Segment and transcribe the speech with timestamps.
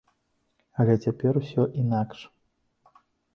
[0.83, 2.25] Але цяпер усё інакш.